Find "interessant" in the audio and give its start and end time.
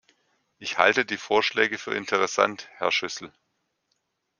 1.93-2.67